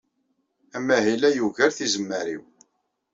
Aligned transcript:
Amahil-a 0.77 1.29
yugar 1.37 1.71
tizemmar-inu. 1.77 2.47